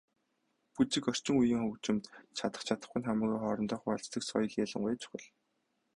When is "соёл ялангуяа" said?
4.25-4.97